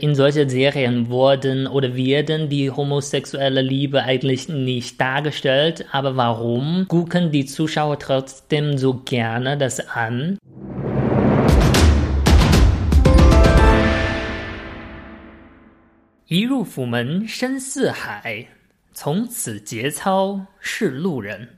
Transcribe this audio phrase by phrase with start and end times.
[0.00, 7.32] In solchen Serien wurden oder werden die homosexuelle Liebe eigentlich nicht dargestellt, aber warum gucken
[7.32, 10.38] die Zuschauer trotzdem so gerne das an?
[16.28, 18.46] Yiru men shen si hai,
[18.94, 21.48] cong ci jie cao shi lu ren.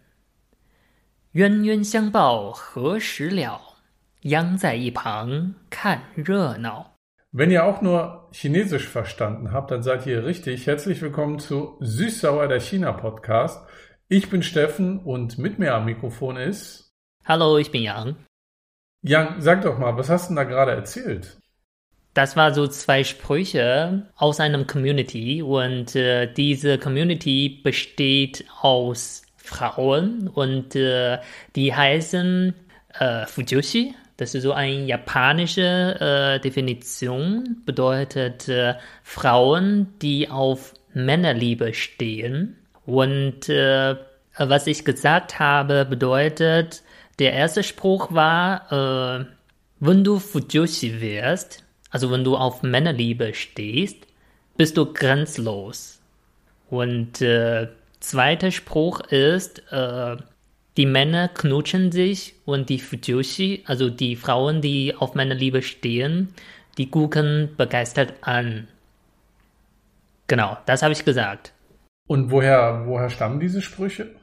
[1.34, 3.60] Yuan yuan xiang bao he shi liao,
[4.22, 6.89] yang zai yi pang kan re nao.
[7.32, 10.66] Wenn ihr auch nur Chinesisch verstanden habt, dann seid ihr richtig.
[10.66, 13.64] Herzlich willkommen zu Süßsauer der China Podcast.
[14.08, 16.92] Ich bin Steffen und mit mir am Mikrofon ist.
[17.24, 18.16] Hallo, ich bin Yang.
[19.02, 21.38] Yang, sag doch mal, was hast du denn da gerade erzählt?
[22.14, 30.26] Das war so zwei Sprüche aus einem Community und äh, diese Community besteht aus Frauen
[30.26, 31.18] und äh,
[31.54, 32.56] die heißen
[32.98, 41.72] äh, Fujoshi das ist so eine japanische äh, Definition, bedeutet äh, Frauen, die auf Männerliebe
[41.72, 42.58] stehen.
[42.84, 43.96] Und äh,
[44.36, 46.82] was ich gesagt habe, bedeutet,
[47.18, 49.24] der erste Spruch war, äh,
[49.78, 54.06] wenn du Fujoshi wirst, also wenn du auf Männerliebe stehst,
[54.58, 55.98] bist du grenzlos.
[56.68, 57.68] Und äh,
[58.00, 60.16] zweiter Spruch ist, äh,
[60.76, 66.32] die Männer knutschen sich und die Fujoshi, also die Frauen, die auf Männerliebe stehen,
[66.78, 68.68] die gucken begeistert an.
[70.28, 71.52] Genau, das habe ich gesagt.
[72.06, 74.14] Und woher, woher stammen diese Sprüche?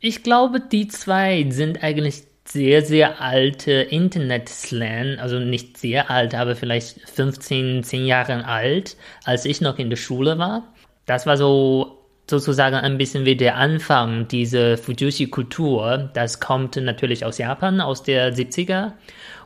[0.00, 6.56] Ich glaube, die zwei sind eigentlich sehr, sehr alte Internet-Slang, also nicht sehr alt, aber
[6.56, 10.72] vielleicht 15, 10 Jahre alt, als ich noch in der Schule war.
[11.04, 11.97] Das war so
[12.30, 16.10] sozusagen ein bisschen wie der Anfang dieser Fujoshi-Kultur.
[16.14, 18.92] Das kommt natürlich aus Japan, aus der 70er.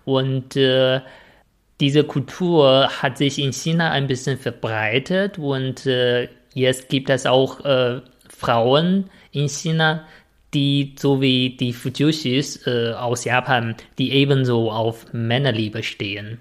[0.04, 1.00] Und äh,
[1.80, 7.64] diese Kultur hat sich in China ein bisschen verbreitet und äh, jetzt gibt es auch
[7.64, 10.06] äh, Frauen in China,
[10.54, 16.38] die so wie die Fujoshis äh, aus Japan, die ebenso auf Männerliebe stehen.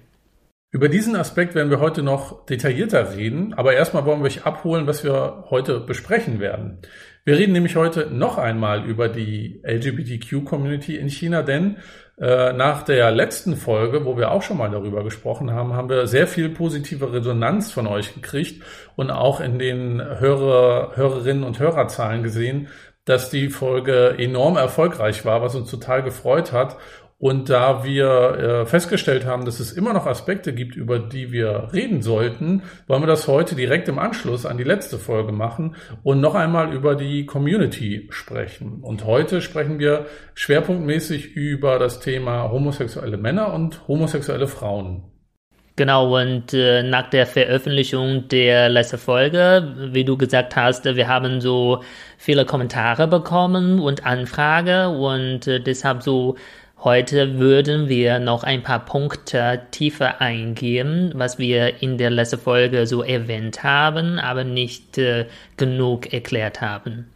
[0.74, 4.86] Über diesen Aspekt werden wir heute noch detaillierter reden, aber erstmal wollen wir euch abholen,
[4.86, 6.78] was wir heute besprechen werden.
[7.26, 11.76] Wir reden nämlich heute noch einmal über die LGBTQ-Community in China, denn
[12.18, 16.06] äh, nach der letzten Folge, wo wir auch schon mal darüber gesprochen haben, haben wir
[16.06, 18.64] sehr viel positive Resonanz von euch gekriegt
[18.96, 22.68] und auch in den Hörer, Hörerinnen und Hörerzahlen gesehen,
[23.04, 26.76] dass die Folge enorm erfolgreich war, was uns total gefreut hat.
[27.22, 31.68] Und da wir äh, festgestellt haben, dass es immer noch Aspekte gibt, über die wir
[31.72, 36.20] reden sollten, wollen wir das heute direkt im Anschluss an die letzte Folge machen und
[36.20, 38.80] noch einmal über die Community sprechen.
[38.82, 45.04] Und heute sprechen wir schwerpunktmäßig über das Thema homosexuelle Männer und homosexuelle Frauen.
[45.76, 51.40] Genau, und äh, nach der Veröffentlichung der letzten Folge, wie du gesagt hast, wir haben
[51.40, 51.82] so
[52.18, 56.36] viele Kommentare bekommen und Anfrage und äh, deshalb so
[56.84, 62.88] Heute würden wir noch ein paar Punkte tiefer eingehen, was wir in der letzten Folge
[62.88, 67.06] so erwähnt haben, aber nicht äh, genug erklärt haben.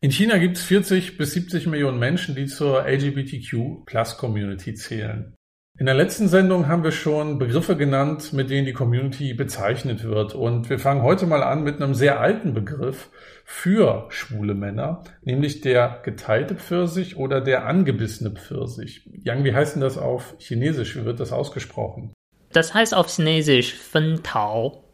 [0.00, 5.36] In China gibt es 40 bis 70 Millionen Menschen, die zur LGBTQ-Plus-Community zählen.
[5.76, 10.32] In der letzten Sendung haben wir schon Begriffe genannt, mit denen die Community bezeichnet wird.
[10.32, 13.10] Und wir fangen heute mal an mit einem sehr alten Begriff
[13.44, 19.10] für schwule Männer, nämlich der geteilte Pfirsich oder der angebissene Pfirsich.
[19.24, 20.94] Yang, wie heißt denn das auf Chinesisch?
[20.94, 22.12] Wie wird das ausgesprochen?
[22.52, 24.84] Das heißt auf Chinesisch Fen Tao.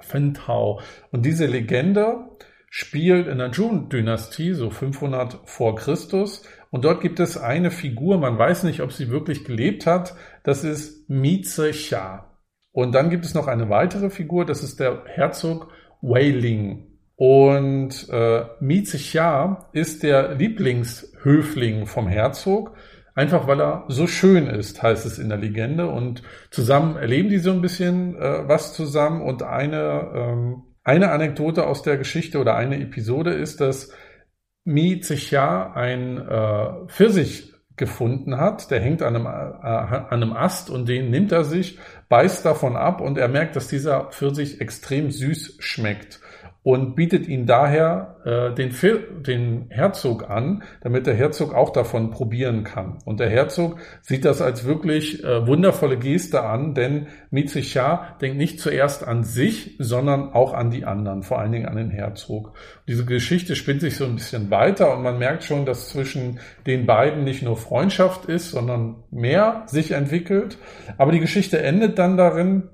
[0.00, 0.80] Fen Tao.
[1.10, 2.30] Und diese Legende
[2.70, 6.44] spielt in der Jun-Dynastie, so 500 vor Christus.
[6.70, 10.14] Und dort gibt es eine Figur, man weiß nicht, ob sie wirklich gelebt hat,
[10.44, 12.26] das ist Mize Xia.
[12.72, 15.68] Und dann gibt es noch eine weitere Figur, das ist der Herzog
[16.00, 16.86] Wei Ling.
[17.16, 22.74] Und äh, Mize Xia ist der Lieblingshöfling vom Herzog,
[23.14, 25.88] einfach weil er so schön ist, heißt es in der Legende.
[25.88, 29.20] Und zusammen erleben die so ein bisschen äh, was zusammen.
[29.22, 33.92] Und eine, ähm, eine Anekdote aus der Geschichte oder eine Episode ist, dass
[34.70, 40.70] Mi Zechia ein äh, Pfirsich gefunden hat, der hängt an einem, äh, an einem Ast
[40.70, 41.78] und den nimmt er sich,
[42.08, 46.20] beißt davon ab und er merkt, dass dieser Pfirsich extrem süß schmeckt
[46.62, 48.74] und bietet ihn daher äh, den,
[49.26, 52.98] den Herzog an, damit der Herzog auch davon probieren kann.
[53.06, 58.60] Und der Herzog sieht das als wirklich äh, wundervolle Geste an, denn Mizicha denkt nicht
[58.60, 62.52] zuerst an sich, sondern auch an die anderen, vor allen Dingen an den Herzog.
[62.86, 66.84] Diese Geschichte spinnt sich so ein bisschen weiter und man merkt schon, dass zwischen den
[66.84, 70.58] beiden nicht nur Freundschaft ist, sondern mehr sich entwickelt.
[70.98, 72.64] Aber die Geschichte endet dann darin,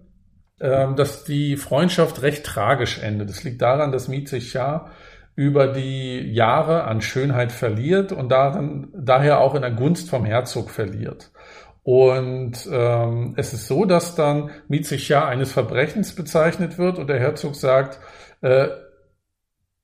[0.58, 3.28] dass die Freundschaft recht tragisch endet.
[3.28, 4.90] Das liegt daran, dass Mizechar
[5.34, 10.70] über die Jahre an Schönheit verliert und darin, daher auch in der Gunst vom Herzog
[10.70, 11.30] verliert.
[11.82, 17.54] Und ähm, es ist so, dass dann Mizechar eines Verbrechens bezeichnet wird und der Herzog
[17.54, 18.00] sagt,
[18.40, 18.68] äh,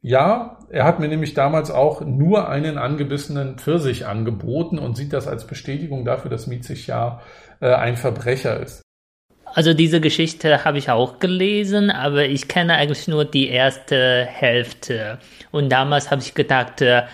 [0.01, 5.29] ja, er hat mir nämlich damals auch nur einen angebissenen Pfirsich angeboten und sieht das
[5.29, 7.23] als Bestätigung dafür, dass Mizechar
[7.61, 8.83] äh, ein Verbrecher ist.
[9.55, 15.19] Also diese Geschichte habe ich auch gelesen, aber ich kenne eigentlich nur die erste Hälfte.
[15.51, 17.05] Und damals habe ich gedacht, äh,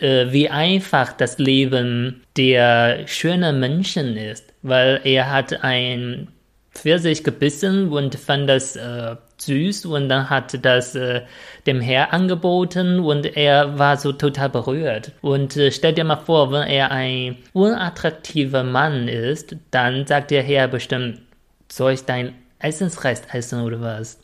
[0.00, 6.28] wie einfach das Leben der schönen Menschen ist, weil er hat ein
[6.72, 11.22] Pfirsich gebissen und fand das äh, süß und dann hat das äh,
[11.66, 15.12] dem Herr angeboten und er war so total berührt.
[15.20, 20.42] Und äh, stell dir mal vor, wenn er ein unattraktiver Mann ist, dann sagt der
[20.42, 21.20] Herr bestimmt,
[21.70, 24.18] soll ich dein Essensrest essen oder was?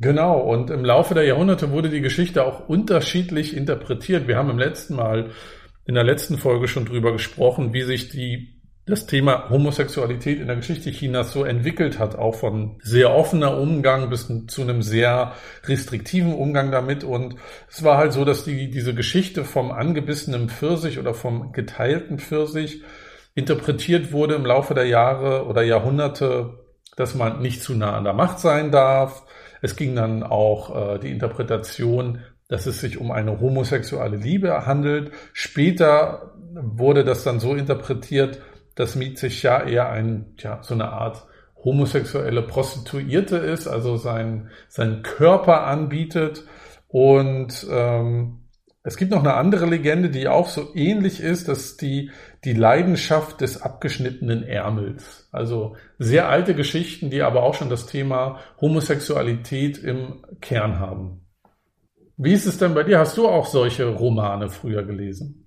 [0.00, 4.26] Genau, und im Laufe der Jahrhunderte wurde die Geschichte auch unterschiedlich interpretiert.
[4.26, 5.30] Wir haben im letzten Mal,
[5.84, 8.54] in der letzten Folge schon drüber gesprochen, wie sich die
[8.86, 14.10] das Thema Homosexualität in der Geschichte Chinas so entwickelt hat, auch von sehr offener Umgang
[14.10, 15.32] bis zu einem sehr
[15.64, 17.02] restriktiven Umgang damit.
[17.02, 17.36] Und
[17.70, 22.82] es war halt so, dass die, diese Geschichte vom angebissenen Pfirsich oder vom geteilten Pfirsich
[23.34, 26.58] interpretiert wurde im Laufe der Jahre oder Jahrhunderte,
[26.96, 29.24] dass man nicht zu nah an der Macht sein darf.
[29.60, 35.12] Es ging dann auch äh, die Interpretation, dass es sich um eine homosexuelle Liebe handelt.
[35.32, 38.40] Später wurde das dann so interpretiert,
[38.74, 41.26] dass Mietzig ja eher ein, ja, so eine Art
[41.64, 46.44] homosexuelle Prostituierte ist, also sein, sein Körper anbietet.
[46.88, 48.40] Und ähm,
[48.82, 52.10] es gibt noch eine andere Legende, die auch so ähnlich ist, dass die,
[52.44, 55.28] die Leidenschaft des abgeschnittenen Ärmels.
[55.32, 61.26] Also sehr alte Geschichten, die aber auch schon das Thema Homosexualität im Kern haben.
[62.16, 62.98] Wie ist es denn bei dir?
[62.98, 65.44] Hast du auch solche Romane früher gelesen?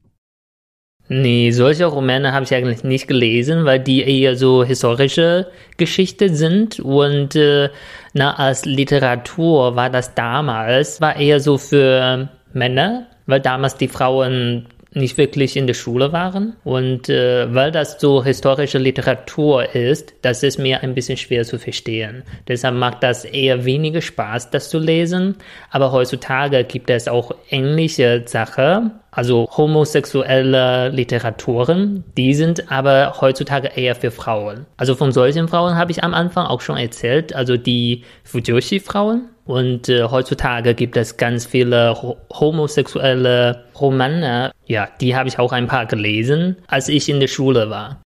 [1.09, 5.47] Nee, solche Romane habe ich eigentlich nicht gelesen, weil die eher so historische
[5.77, 7.69] Geschichte sind und äh,
[8.13, 14.67] na, als Literatur war das damals, war eher so für Männer, weil damals die Frauen
[14.97, 16.55] nicht wirklich in der Schule waren.
[16.63, 21.57] Und äh, weil das so historische Literatur ist, das ist mir ein bisschen schwer zu
[21.57, 22.23] verstehen.
[22.47, 25.35] Deshalb macht das eher weniger Spaß, das zu lesen.
[25.69, 33.95] Aber heutzutage gibt es auch ähnliche Sachen, also homosexuelle Literaturen, die sind aber heutzutage eher
[33.95, 34.67] für Frauen.
[34.77, 39.29] Also von solchen Frauen habe ich am Anfang auch schon erzählt, also die Fujoshi-Frauen.
[39.43, 41.95] Und äh, heutzutage gibt es ganz viele
[42.31, 44.51] homosexuelle Romane.
[44.67, 48.03] Ja, die habe ich auch ein paar gelesen, als ich in der Schule war.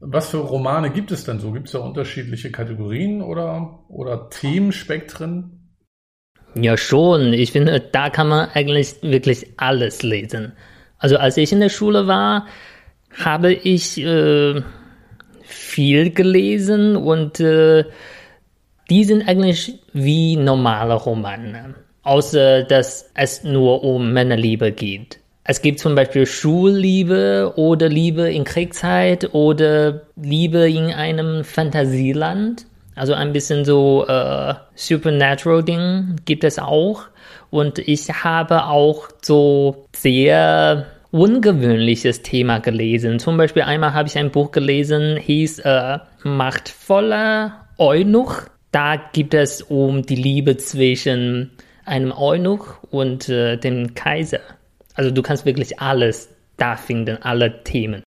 [0.00, 1.52] Was für Romane gibt es denn so?
[1.52, 5.57] Gibt es da unterschiedliche Kategorien oder, oder Themenspektren?
[6.62, 7.32] Ja, schon.
[7.32, 10.52] Ich finde, da kann man eigentlich wirklich alles lesen.
[10.98, 12.46] Also als ich in der Schule war,
[13.12, 14.62] habe ich äh,
[15.42, 17.84] viel gelesen und äh,
[18.90, 25.20] die sind eigentlich wie normale Romane, außer dass es nur um Männerliebe geht.
[25.44, 32.66] Es gibt zum Beispiel Schulliebe oder Liebe in Kriegszeit oder Liebe in einem Fantasieland.
[32.98, 37.02] Also ein bisschen so äh, Supernatural-Ding gibt es auch.
[37.50, 43.18] Und ich habe auch so sehr ungewöhnliches Thema gelesen.
[43.18, 49.62] Zum Beispiel einmal habe ich ein Buch gelesen, hieß äh, Machtvoller Eunuch da gibt es
[49.62, 51.52] um die Liebe zwischen
[51.84, 54.40] einem Eunuch und äh, dem Kaiser.
[54.94, 58.02] Also du kannst wirklich alles da finden, alle Themen.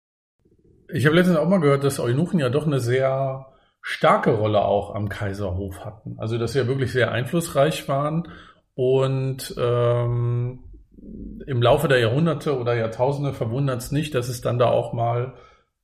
[0.93, 3.47] Ich habe letztens auch mal gehört, dass Eunuchen ja doch eine sehr
[3.81, 6.15] starke Rolle auch am Kaiserhof hatten.
[6.19, 8.27] Also dass sie ja wirklich sehr einflussreich waren
[8.75, 10.63] und ähm,
[11.47, 15.33] im Laufe der Jahrhunderte oder Jahrtausende verwundert es nicht, dass es dann da auch mal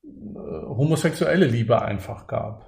[0.04, 2.68] äh, homosexuelle Liebe einfach gab.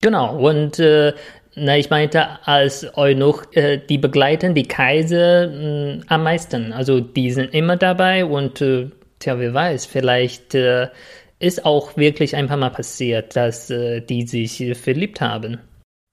[0.00, 1.14] Genau, und äh,
[1.56, 6.72] na, ich meinte, als Eunuch, äh, die begleiten die Kaiser mh, mm, am meisten.
[6.72, 10.88] Also die sind immer dabei und äh, tja, wer weiß, vielleicht äh,
[11.38, 15.58] ist auch wirklich ein paar Mal passiert, dass äh, die sich verliebt haben.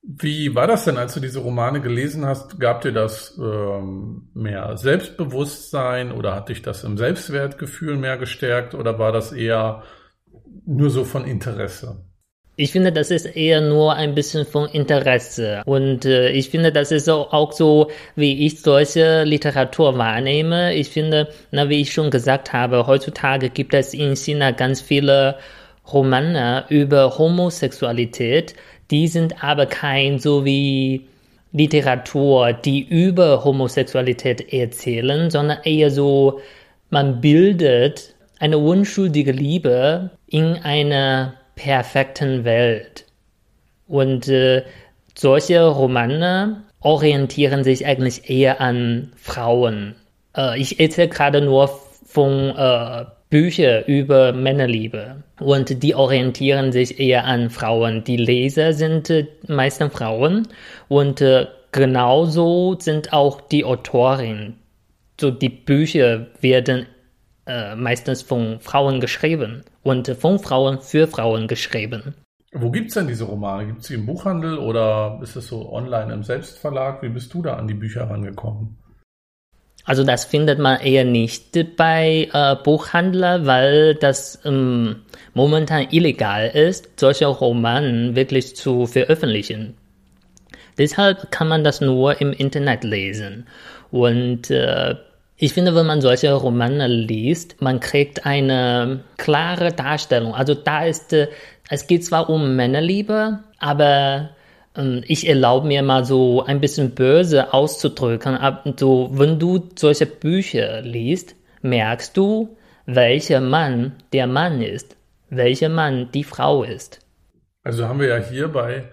[0.08, 2.60] Wie war das denn, als du diese Romane gelesen hast?
[2.60, 9.00] Gab dir das ähm, mehr Selbstbewusstsein oder hat dich das im Selbstwertgefühl mehr gestärkt oder
[9.00, 9.82] war das eher
[10.68, 12.06] nur so von Interesse?
[12.58, 15.62] Ich finde, das ist eher nur ein bisschen von Interesse.
[15.66, 20.74] Und äh, ich finde, das ist auch so, wie ich solche Literatur wahrnehme.
[20.74, 25.38] Ich finde, na, wie ich schon gesagt habe, heutzutage gibt es in China ganz viele
[25.92, 28.56] Romane über Homosexualität,
[28.92, 31.08] Die sind aber kein so wie
[31.52, 36.40] Literatur, die über Homosexualität erzählen, sondern eher so,
[36.90, 43.06] man bildet eine unschuldige Liebe in einer perfekten Welt.
[43.88, 44.64] Und äh,
[45.16, 49.96] solche Romane orientieren sich eigentlich eher an Frauen.
[50.36, 51.70] Äh, ich erzähle gerade nur
[52.06, 58.04] von äh, Büchern über Männerliebe und die orientieren sich eher an Frauen.
[58.04, 60.48] Die Leser sind äh, meistens Frauen
[60.88, 64.56] und äh, genauso sind auch die Autorinnen.
[65.20, 66.86] So die Bücher werden
[67.46, 72.16] äh, meistens von Frauen geschrieben und von Frauen für Frauen geschrieben.
[72.52, 73.68] Wo gibt es denn diese Romane?
[73.68, 77.02] Gibt es sie im Buchhandel oder ist es so online im Selbstverlag?
[77.02, 78.78] Wie bist du da an die Bücher rangekommen?
[79.84, 87.00] Also das findet man eher nicht bei äh, Buchhandler, weil das ähm, momentan illegal ist,
[87.00, 89.76] solche Romane wirklich zu veröffentlichen.
[90.78, 93.48] Deshalb kann man das nur im Internet lesen.
[93.92, 94.96] Und äh,
[95.38, 100.34] ich finde, wenn man solche Romane liest, man kriegt eine klare Darstellung.
[100.34, 101.28] Also da ist, äh,
[101.70, 104.30] es geht zwar um Männerliebe, aber
[104.76, 108.38] ähm, ich erlaube mir mal so ein bisschen böse auszudrücken,
[108.78, 114.96] so, wenn du solche Bücher liest, merkst du, welcher Mann der Mann ist,
[115.30, 117.00] welcher Mann die Frau ist.
[117.64, 118.86] Also haben wir ja hier bei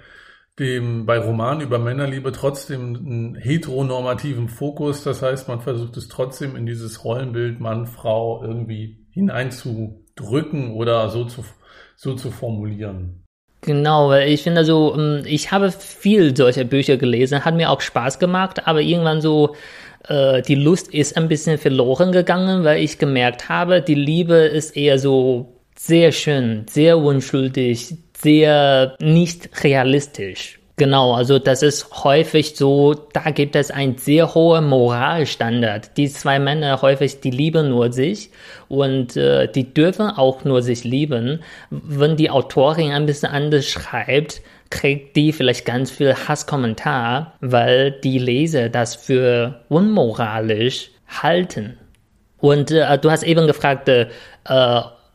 [0.62, 5.04] dem, bei Romanen über Männerliebe trotzdem einen heteronormativen Fokus.
[5.04, 11.25] Das heißt, man versucht es trotzdem in dieses Rollenbild Mann, Frau irgendwie hineinzudrücken oder so
[11.25, 11.45] zu,
[11.97, 13.25] so zu formulieren.
[13.61, 17.81] Genau, weil ich finde so, ähm, ich habe viel solcher Bücher gelesen, hat mir auch
[17.81, 19.54] Spaß gemacht, aber irgendwann so,
[20.09, 24.76] äh, die Lust ist ein bisschen verloren gegangen, weil ich gemerkt habe, die Liebe ist
[24.76, 30.58] eher so sehr schön, sehr unschuldig, sehr nicht realistisch.
[30.76, 35.96] Genau, also das ist häufig so, da gibt es einen sehr hohen Moralstandard.
[35.96, 38.30] Die zwei Männer häufig, die lieben nur sich
[38.68, 41.40] und äh, die dürfen auch nur sich lieben.
[41.70, 48.18] Wenn die Autorin ein bisschen anders schreibt, kriegt die vielleicht ganz viel Hasskommentar, weil die
[48.18, 51.78] Leser das für unmoralisch halten.
[52.38, 54.06] Und äh, du hast eben gefragt, äh,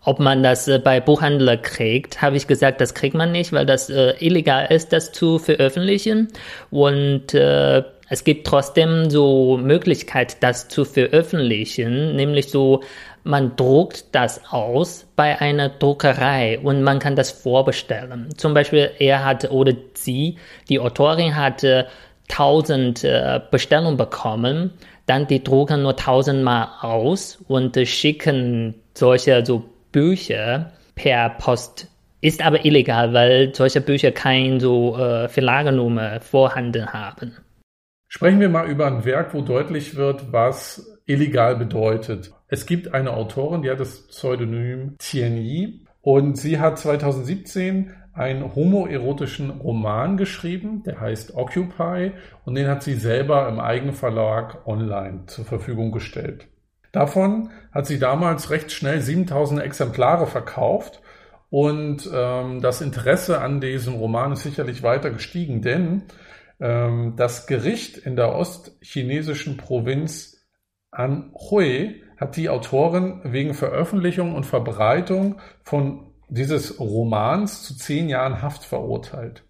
[0.08, 3.66] ob man das äh, bei Buchhändler kriegt, habe ich gesagt, das kriegt man nicht, weil
[3.66, 6.30] das äh, illegal ist, das zu veröffentlichen.
[6.72, 12.84] Und äh, es gibt trotzdem so Möglichkeit, das zu veröffentlichen, nämlich so,
[13.26, 18.30] man druckt das aus bei einer Druckerei und man kann das vorbestellen.
[18.38, 20.38] Zum Beispiel, er hat oder sie,
[20.70, 21.88] die Autorin hatte
[22.30, 24.72] 1000 äh, Bestellungen bekommen,
[25.06, 29.66] dann die drucken nur 1000 Mal aus und äh, schicken solche so
[29.98, 31.88] Bücher per Post.
[32.22, 37.36] Ist aber illegal, weil solche Bücher keine so äh, Verlagenummer vorhanden haben.
[38.08, 42.32] Sprechen wir mal über ein Werk, wo deutlich wird, was illegal bedeutet.
[42.48, 49.50] Es gibt eine Autorin, die hat das Pseudonym Tianyi und sie hat 2017 einen homoerotischen
[49.50, 52.12] Roman geschrieben, der heißt Occupy
[52.46, 56.48] und den hat sie selber im eigenen Verlag online zur Verfügung gestellt.
[56.92, 61.02] Davon hat sie damals recht schnell 7000 Exemplare verkauft
[61.50, 66.04] und ähm, das Interesse an diesem Roman ist sicherlich weiter gestiegen, denn
[66.60, 70.46] ähm, das Gericht in der ostchinesischen Provinz
[70.92, 78.64] Anhui hat die Autorin wegen Veröffentlichung und Verbreitung von dieses Romans zu zehn Jahren Haft
[78.64, 79.44] verurteilt.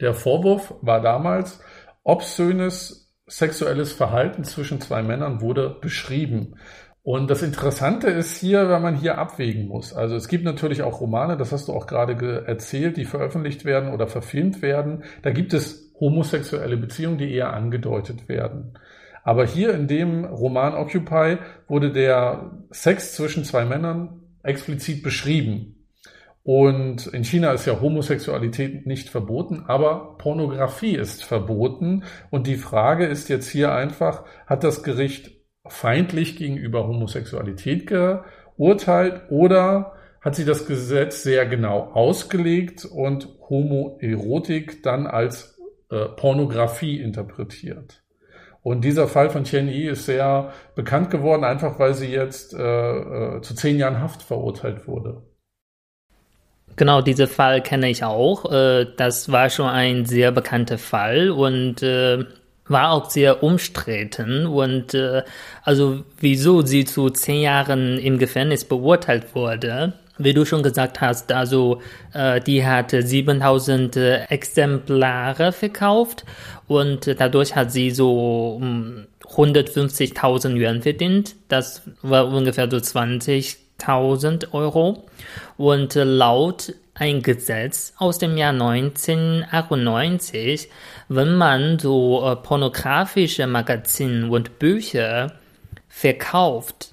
[0.00, 1.60] Der Vorwurf war damals,
[2.02, 6.56] obszönes sexuelles Verhalten zwischen zwei Männern wurde beschrieben.
[7.02, 9.92] Und das Interessante ist hier, wenn man hier abwägen muss.
[9.92, 13.92] Also es gibt natürlich auch Romane, das hast du auch gerade erzählt, die veröffentlicht werden
[13.92, 15.04] oder verfilmt werden.
[15.20, 18.78] Da gibt es homosexuelle Beziehungen, die eher angedeutet werden.
[19.22, 25.73] Aber hier in dem Roman Occupy wurde der Sex zwischen zwei Männern explizit beschrieben.
[26.44, 32.04] Und in China ist ja Homosexualität nicht verboten, aber Pornografie ist verboten.
[32.30, 35.32] Und die Frage ist jetzt hier einfach, hat das Gericht
[35.66, 45.06] feindlich gegenüber Homosexualität geurteilt oder hat sie das Gesetz sehr genau ausgelegt und Homoerotik dann
[45.06, 45.58] als
[45.90, 48.02] äh, Pornografie interpretiert.
[48.62, 52.58] Und dieser Fall von Chen Yi ist sehr bekannt geworden, einfach weil sie jetzt äh,
[52.58, 55.22] äh, zu zehn Jahren Haft verurteilt wurde.
[56.76, 58.50] Genau, diesen Fall kenne ich auch.
[58.50, 62.24] Äh, das war schon ein sehr bekannter Fall und äh,
[62.66, 65.22] war auch sehr umstritten und äh,
[65.62, 69.92] also wieso sie zu zehn Jahren im Gefängnis beurteilt wurde.
[70.16, 71.80] wie du schon gesagt hast, also
[72.46, 76.24] die hat 7000 äh, Exemplare verkauft
[76.68, 81.34] und dadurch hat sie so um, 150.000 Yuan verdient.
[81.48, 82.78] Das war ungefähr so
[83.84, 85.04] 20.000 Euro.
[85.56, 90.68] Und laut ein Gesetz aus dem Jahr 1998,
[91.08, 95.32] wenn man so äh, pornografische Magazine und Bücher
[95.88, 96.90] verkauft,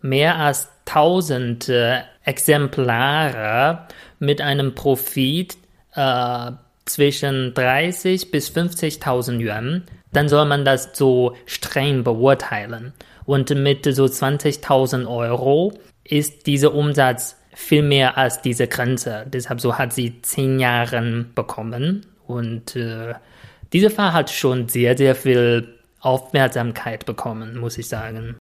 [0.00, 3.86] mehr als 1000 äh, Exemplare
[4.18, 5.56] mit einem Profit
[5.94, 6.52] äh,
[6.84, 12.92] zwischen 30 bis 50.000 Yuan, dann soll man das so streng beurteilen.
[13.26, 15.72] Und mit so 20.000 Euro
[16.04, 19.26] ist dieser Umsatz viel mehr als diese Grenze.
[19.28, 22.06] Deshalb so hat sie zehn Jahre bekommen.
[22.26, 23.14] Und äh,
[23.72, 28.36] dieser Fall hat schon sehr, sehr viel Aufmerksamkeit bekommen, muss ich sagen.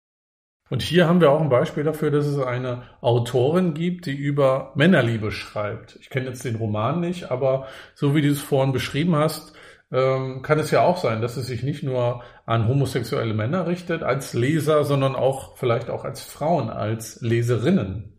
[0.70, 4.72] Und hier haben wir auch ein Beispiel dafür, dass es eine Autorin gibt, die über
[4.74, 5.96] Männerliebe schreibt.
[6.00, 9.52] Ich kenne jetzt den Roman nicht, aber so wie du es vorhin beschrieben hast,
[9.94, 14.02] ähm, kann es ja auch sein, dass es sich nicht nur an homosexuelle Männer richtet
[14.02, 18.18] als Leser, sondern auch vielleicht auch als Frauen, als Leserinnen.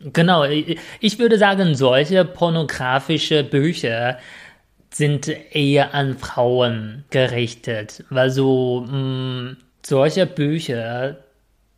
[0.00, 4.18] Genau, ich würde sagen, solche pornografische Bücher
[4.90, 11.18] sind eher an Frauen gerichtet, weil so mh, mm, solche Bücher,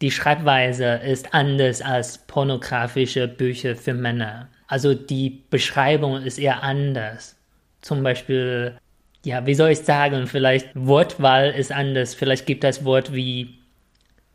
[0.01, 4.49] die Schreibweise ist anders als pornografische Bücher für Männer.
[4.69, 7.38] Also die Beschreibung ist eher anders.
[7.81, 8.79] Zum Beispiel,
[9.25, 12.15] ja, wie soll ich sagen, vielleicht Wortwahl ist anders.
[12.15, 13.59] Vielleicht gibt es Wort wie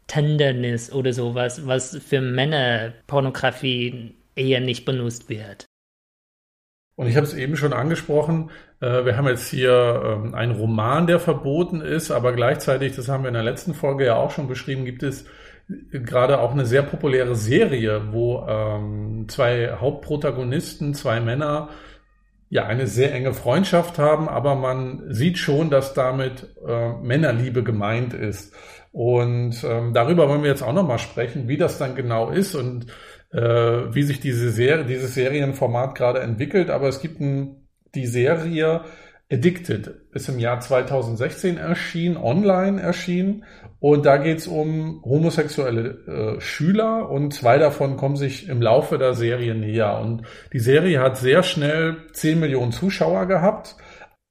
[0.08, 5.66] Tenderness oder sowas, was für Männer Pornografie eher nicht benutzt wird.
[6.96, 11.08] Und ich habe es eben schon angesprochen, äh, wir haben jetzt hier ähm, einen Roman,
[11.08, 14.48] der verboten ist, aber gleichzeitig, das haben wir in der letzten Folge ja auch schon
[14.48, 15.26] beschrieben, gibt es
[15.92, 21.70] gerade auch eine sehr populäre Serie, wo ähm, zwei Hauptprotagonisten, zwei Männer,
[22.54, 28.14] ja eine sehr enge Freundschaft haben, aber man sieht schon, dass damit äh, Männerliebe gemeint
[28.14, 28.54] ist.
[28.92, 32.86] Und ähm, darüber wollen wir jetzt auch nochmal sprechen, wie das dann genau ist und
[33.32, 36.70] äh, wie sich diese Serie, dieses Serienformat gerade entwickelt.
[36.70, 38.82] Aber es gibt ein, die Serie
[39.32, 43.46] Addicted, ist im Jahr 2016 erschienen, online erschienen.
[43.84, 48.98] Und da geht es um homosexuelle äh, Schüler und zwei davon kommen sich im Laufe
[48.98, 50.00] der Serie näher.
[50.00, 50.22] Und
[50.54, 53.76] die Serie hat sehr schnell 10 Millionen Zuschauer gehabt.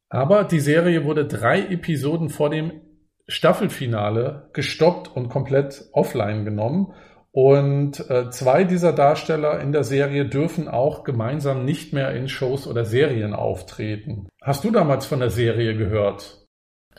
[0.08, 2.80] Aber die Serie wurde drei Episoden vor dem
[3.28, 6.94] Staffelfinale gestoppt und komplett offline genommen.
[7.30, 12.66] Und äh, zwei dieser Darsteller in der Serie dürfen auch gemeinsam nicht mehr in Shows
[12.66, 14.28] oder Serien auftreten.
[14.40, 16.41] Hast du damals von der Serie gehört?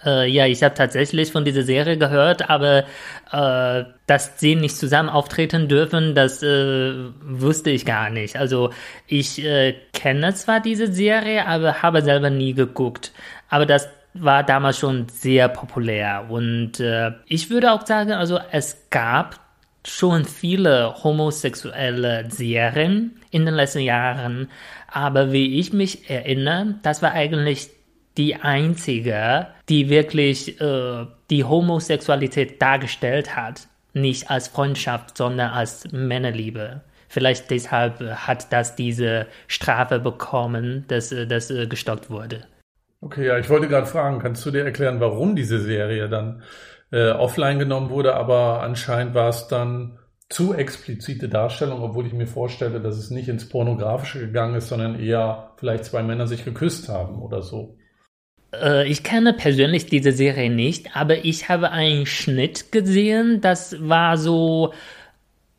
[0.05, 2.85] Äh, ja, ich habe tatsächlich von dieser Serie gehört, aber
[3.31, 8.35] äh, dass sie nicht zusammen auftreten dürfen, das äh, wusste ich gar nicht.
[8.35, 8.71] Also
[9.07, 13.11] ich äh, kenne zwar diese Serie, aber habe selber nie geguckt.
[13.49, 16.25] Aber das war damals schon sehr populär.
[16.29, 19.39] Und äh, ich würde auch sagen, also es gab
[19.85, 24.49] schon viele homosexuelle Serien in den letzten Jahren,
[24.87, 27.69] aber wie ich mich erinnere, das war eigentlich
[28.17, 33.67] die einzige, die wirklich äh, die Homosexualität dargestellt hat.
[33.93, 36.81] Nicht als Freundschaft, sondern als Männerliebe.
[37.09, 42.45] Vielleicht deshalb hat das diese Strafe bekommen, dass das äh, gestoppt wurde.
[43.01, 46.41] Okay, ja, ich wollte gerade fragen, kannst du dir erklären, warum diese Serie dann
[46.91, 49.99] äh, offline genommen wurde, aber anscheinend war es dann
[50.29, 54.99] zu explizite Darstellung, obwohl ich mir vorstelle, dass es nicht ins Pornografische gegangen ist, sondern
[54.99, 57.77] eher vielleicht zwei Männer sich geküsst haben oder so.
[58.61, 64.17] Äh, ich kenne persönlich diese Serie nicht, aber ich habe einen Schnitt gesehen, das war
[64.17, 64.73] so,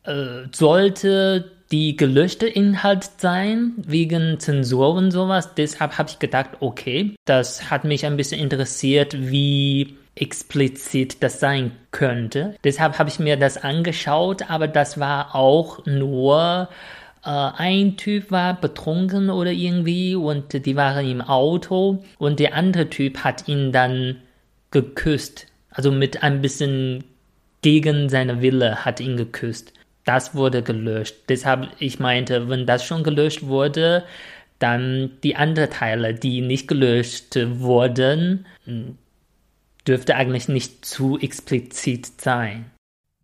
[0.03, 5.55] äh, sollte die gelöschte Inhalt sein, wegen Zensur und sowas.
[5.55, 11.71] Deshalb habe ich gedacht, okay, das hat mich ein bisschen interessiert, wie explizit das sein
[11.91, 12.55] könnte.
[12.63, 16.69] Deshalb habe ich mir das angeschaut, aber das war auch nur
[17.25, 22.89] äh, ein Typ war betrunken oder irgendwie und die waren im Auto und der andere
[22.89, 24.17] Typ hat ihn dann
[24.71, 25.47] geküsst.
[25.69, 27.03] Also mit ein bisschen
[27.61, 29.73] gegen seine Wille hat ihn geküsst
[30.05, 31.15] das wurde gelöscht.
[31.27, 34.05] Deshalb, ich meinte, wenn das schon gelöscht wurde,
[34.59, 38.45] dann die anderen Teile, die nicht gelöscht wurden,
[39.85, 42.71] dürfte eigentlich nicht zu explizit sein.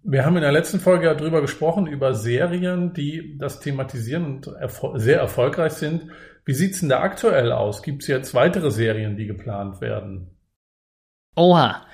[0.04, 4.48] Wir haben in der letzten Folge ja drüber gesprochen, über Serien, die das thematisieren und
[4.48, 6.08] erfol sehr erfolgreich sind.
[6.44, 7.84] Wie sieht es denn da aktuell aus?
[7.84, 10.36] Gibt es jetzt weitere Serien, die geplant werden?
[11.36, 11.86] Oha.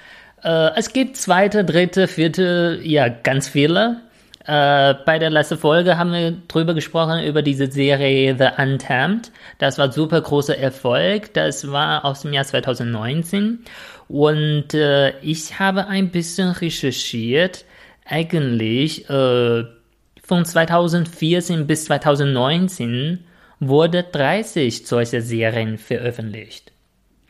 [0.42, 4.02] Äh, es gibt zweite, dritte, vierte, ja, ganz viele.
[4.46, 9.34] Äh, bei der letzten Folge haben wir drüber gesprochen, über diese Serie The Untamed.
[9.58, 11.34] Das war super großer Erfolg.
[11.34, 13.66] Das war aus dem Jahr 2019.
[14.08, 17.66] Und äh, ich habe ein bisschen recherchiert.
[18.08, 19.66] Eigentlich äh,
[20.24, 23.26] von 2014 bis 2019
[23.60, 26.72] wurde 30 solche Serien veröffentlicht.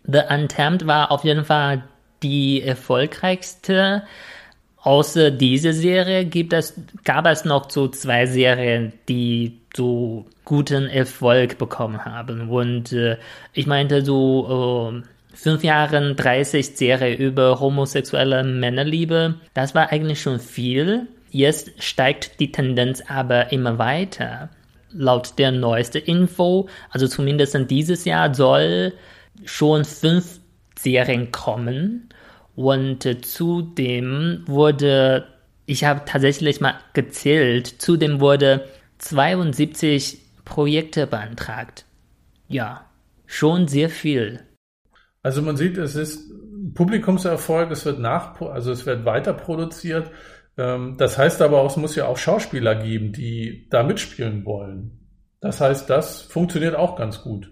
[0.04, 1.84] The Untamed war auf jeden Fall
[2.24, 4.04] die erfolgreichste
[4.88, 11.58] außer dieser Serie gibt es, gab es noch so zwei Serien, die so guten Erfolg
[11.58, 12.50] bekommen haben.
[12.50, 13.18] Und äh,
[13.52, 15.08] ich meinte so äh,
[15.38, 21.08] fünf Jahre 30 Serie über homosexuelle Männerliebe, das war eigentlich schon viel.
[21.30, 24.50] Jetzt steigt die Tendenz aber immer weiter.
[24.92, 28.94] Laut der neuesten Info, also zumindest dieses Jahr, soll
[29.46, 30.40] schon fünf
[30.78, 32.10] Serien kommen.
[32.56, 35.28] Und zudem wurde,
[35.68, 38.66] ich habe tatsächlich mal gezählt, zudem wurde
[38.98, 41.86] 72 Projekte beantragt.
[42.48, 42.86] Ja,
[43.28, 44.47] schon sehr viel.
[45.24, 46.32] Also man sieht, es ist
[46.74, 50.12] Publikumserfolg, es wird nach, also es wird weiter produziert.
[50.58, 55.00] Ähm, das heißt aber auch, es muss ja auch Schauspieler geben, die da mitspielen wollen.
[55.40, 57.52] Das heißt, das funktioniert auch ganz gut.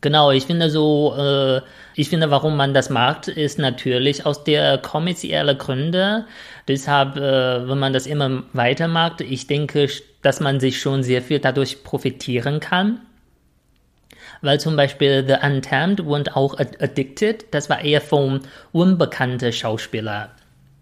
[0.00, 1.60] Genau, ich finde so, äh,
[1.96, 6.26] ich finde, warum man das macht, ist natürlich aus der kommerziellen Gründe.
[6.68, 9.88] Deshalb, äh, wenn man das immer weiter macht, ich denke,
[10.22, 13.00] dass man sich schon sehr viel dadurch profitieren kann.
[14.40, 18.40] Weil zum Beispiel The Untamed und auch Addicted, das war eher vom
[18.72, 20.30] unbekannten Schauspieler.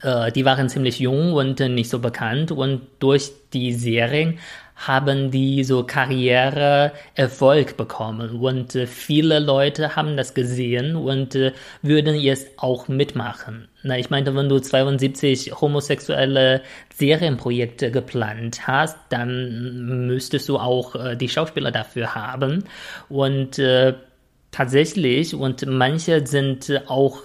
[0.02, 4.38] Äh, die waren ziemlich jung und nicht so bekannt und durch die Serien
[4.76, 12.14] haben die so Karriereerfolg bekommen und äh, viele Leute haben das gesehen und äh, würden
[12.14, 13.68] jetzt auch mitmachen.
[13.82, 16.60] Na, ich meinte, wenn du 72 homosexuelle
[16.94, 22.64] Serienprojekte geplant hast, dann müsstest du auch äh, die Schauspieler dafür haben
[23.08, 23.94] und äh,
[24.50, 27.22] tatsächlich und manche sind auch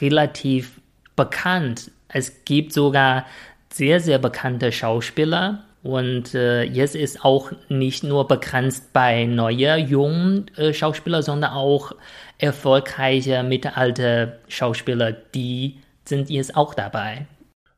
[0.00, 0.80] relativ
[1.14, 1.90] bekannt.
[2.08, 3.26] Es gibt sogar
[3.70, 10.50] sehr, sehr bekannte Schauspieler, und äh, jetzt ist auch nicht nur begrenzt bei neuen, jungen
[10.56, 11.92] äh, Schauspielern, sondern auch
[12.38, 17.26] erfolgreiche mittelalte Schauspieler, die sind jetzt auch dabei.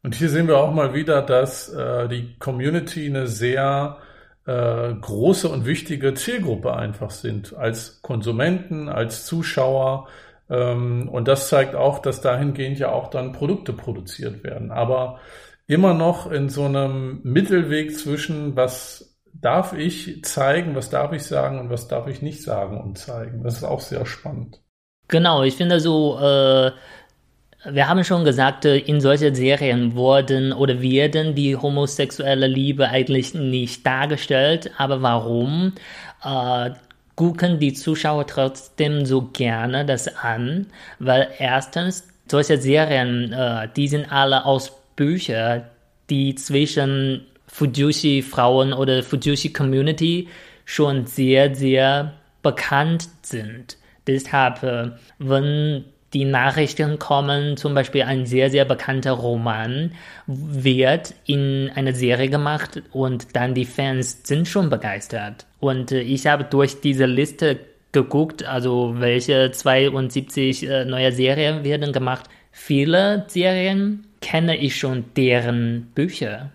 [0.04, 3.96] Und hier sehen wir auch mal wieder, dass äh, die Community eine sehr
[4.46, 10.06] äh, große und wichtige Zielgruppe einfach sind, als Konsumenten, als Zuschauer.
[10.48, 14.70] Ähm, und das zeigt auch, dass dahingehend ja auch dann Produkte produziert werden.
[14.70, 15.18] Aber
[15.66, 21.58] immer noch in so einem Mittelweg zwischen, was darf ich zeigen, was darf ich sagen
[21.58, 23.42] und was darf ich nicht sagen und zeigen.
[23.42, 24.60] Das ist auch sehr spannend.
[25.08, 26.72] Genau, ich finde so, äh,
[27.70, 33.34] wir haben schon gesagt, äh, in solchen Serien wurden oder werden die homosexuelle Liebe eigentlich
[33.34, 35.72] nicht dargestellt, aber warum?
[36.24, 36.70] Äh,
[37.14, 40.66] gucken die Zuschauer trotzdem so gerne das an,
[40.98, 45.70] weil erstens solche Serien, äh, die sind alle aus Bücher,
[46.10, 50.28] die zwischen Fujushi-Frauen oder Fujushi-Community
[50.64, 53.76] schon sehr, sehr bekannt sind.
[54.06, 59.92] Deshalb, äh, wenn die Nachrichten kommen, zum Beispiel ein sehr, sehr bekannter Roman
[60.26, 65.46] wird in eine Serie gemacht und dann die Fans sind schon begeistert.
[65.60, 67.58] Und äh, ich habe durch diese Liste
[67.92, 72.28] geguckt, also welche 72 äh, neue Serien werden gemacht.
[72.52, 76.52] Viele Serien kenne ich schon deren Bücher.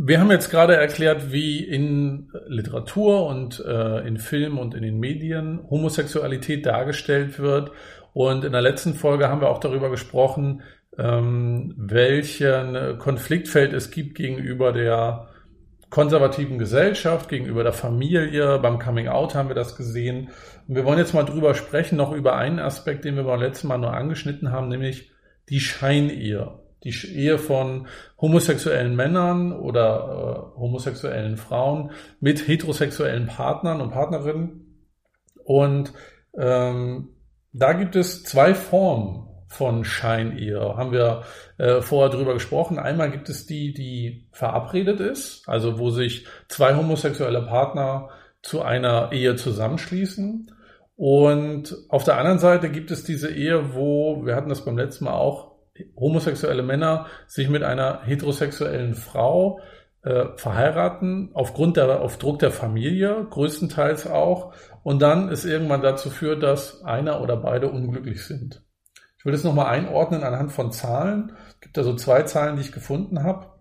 [0.00, 5.00] Wir haben jetzt gerade erklärt, wie in Literatur und äh, in Film und in den
[5.00, 7.72] Medien Homosexualität dargestellt wird.
[8.12, 10.62] Und in der letzten Folge haben wir auch darüber gesprochen,
[10.96, 15.28] ähm, welchen Konfliktfeld es gibt gegenüber der
[15.90, 18.58] konservativen Gesellschaft, gegenüber der Familie.
[18.58, 20.28] Beim Coming Out haben wir das gesehen.
[20.68, 23.68] Und wir wollen jetzt mal drüber sprechen, noch über einen Aspekt, den wir beim letzten
[23.68, 25.10] Mal nur angeschnitten haben, nämlich
[25.48, 27.86] die Scheinehe die Ehe von
[28.20, 34.86] homosexuellen Männern oder äh, homosexuellen Frauen mit heterosexuellen Partnern und Partnerinnen.
[35.44, 35.92] Und
[36.38, 37.08] ähm,
[37.52, 40.76] da gibt es zwei Formen von Scheinehe.
[40.76, 41.22] Haben wir
[41.56, 42.78] äh, vorher drüber gesprochen.
[42.78, 48.10] Einmal gibt es die, die verabredet ist, also wo sich zwei homosexuelle Partner
[48.42, 50.52] zu einer Ehe zusammenschließen.
[50.96, 55.04] Und auf der anderen Seite gibt es diese Ehe, wo, wir hatten das beim letzten
[55.04, 55.47] Mal auch,
[55.96, 59.60] homosexuelle Männer sich mit einer heterosexuellen Frau
[60.02, 66.10] äh, verheiraten, aufgrund der, auf Druck der Familie, größtenteils auch, und dann es irgendwann dazu
[66.10, 68.62] führt, dass einer oder beide unglücklich sind.
[69.18, 71.32] Ich will das nochmal einordnen anhand von Zahlen.
[71.48, 73.58] Es gibt da so zwei Zahlen, die ich gefunden habe.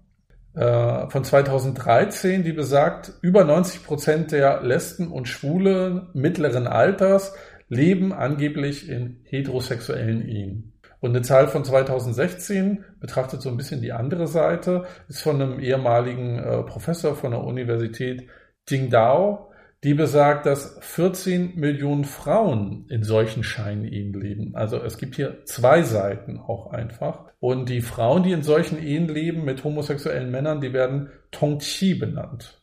[0.53, 7.33] äh, von 2013, die besagt, über 90 Prozent der Lesben und Schwule mittleren Alters
[7.69, 10.76] leben angeblich in heterosexuellen Ehen.
[10.99, 15.59] Und eine Zahl von 2016 betrachtet so ein bisschen die andere Seite, ist von einem
[15.59, 18.27] ehemaligen äh, Professor von der Universität
[18.67, 19.51] Jingdao,
[19.83, 24.55] die besagt, dass 14 Millionen Frauen in solchen Scheinehen leben.
[24.55, 27.25] Also es gibt hier zwei Seiten auch einfach.
[27.39, 32.56] Und die Frauen, die in solchen Ehen leben mit homosexuellen Männern, die werden Tongqi benannt.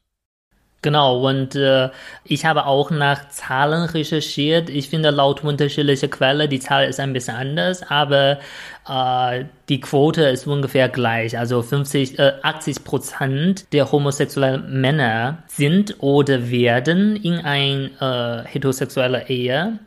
[0.84, 1.88] Genau, und äh,
[2.24, 4.68] ich habe auch nach Zahlen recherchiert.
[4.68, 8.38] Ich finde, laut unterschiedlicher Quelle, die Zahl ist ein bisschen anders, aber
[8.86, 11.38] äh, die Quote ist ungefähr gleich.
[11.38, 19.26] Also 50, äh, 80 Prozent der homosexuellen Männer sind oder werden in ein äh, heterosexuelle
[19.30, 19.78] Ehe.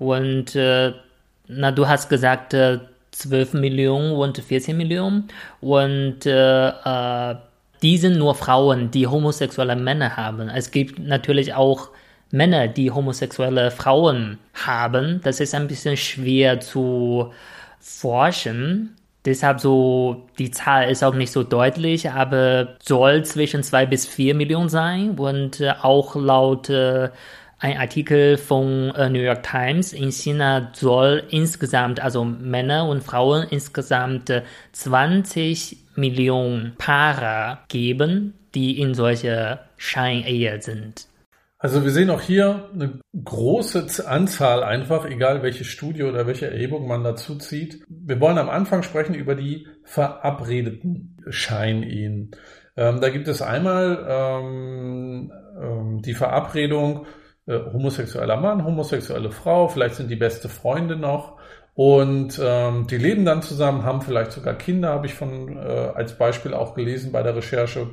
[0.00, 0.92] Und äh,
[1.46, 2.80] na, du hast gesagt, äh,
[3.12, 5.28] 12 Millionen und 14 Millionen.
[5.60, 7.36] Und äh, äh,
[7.82, 10.48] die sind nur Frauen, die homosexuelle Männer haben.
[10.48, 11.90] Es gibt natürlich auch
[12.30, 15.20] Männer, die homosexuelle Frauen haben.
[15.24, 17.32] Das ist ein bisschen schwer zu
[17.80, 18.96] forschen.
[19.24, 24.34] Deshalb so, die Zahl ist auch nicht so deutlich, aber soll zwischen zwei bis vier
[24.34, 27.10] Millionen sein und äh, auch laut äh,
[27.60, 33.46] ein Artikel von äh, New York Times in China soll insgesamt, also Männer und Frauen
[33.50, 34.32] insgesamt
[34.72, 41.06] 20 Millionen Paare geben, die in solche Scheinehe sind.
[41.58, 46.88] Also wir sehen auch hier eine große Anzahl einfach, egal welche Studie oder welche Erhebung
[46.88, 47.84] man dazu zieht.
[47.86, 52.30] Wir wollen am Anfang sprechen über die verabredeten Scheinehen.
[52.78, 57.04] Ähm, da gibt es einmal ähm, ähm, die Verabredung
[57.46, 61.38] äh, homosexueller Mann, homosexuelle Frau, vielleicht sind die beste Freunde noch
[61.74, 66.18] und ähm, die leben dann zusammen, haben vielleicht sogar Kinder, habe ich von äh, als
[66.18, 67.88] Beispiel auch gelesen bei der Recherche.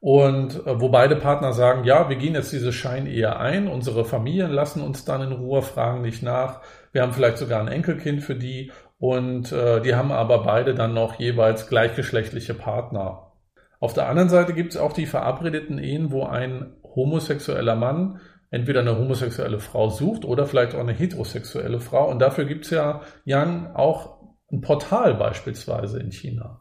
[0.00, 4.50] Und äh, wo beide Partner sagen, ja, wir gehen jetzt diese Scheinehe ein, unsere Familien
[4.50, 6.60] lassen uns dann in Ruhe, fragen nicht nach.
[6.92, 10.92] Wir haben vielleicht sogar ein Enkelkind für die und äh, die haben aber beide dann
[10.92, 13.32] noch jeweils gleichgeschlechtliche Partner.
[13.80, 18.20] Auf der anderen Seite gibt es auch die verabredeten Ehen, wo ein homosexueller Mann
[18.54, 22.08] entweder eine homosexuelle Frau sucht oder vielleicht auch eine heterosexuelle Frau.
[22.08, 24.18] Und dafür gibt es ja, Jan, auch
[24.52, 26.60] ein Portal beispielsweise in China.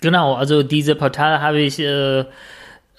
[0.00, 2.24] Genau, also diese Portal habe ich, äh,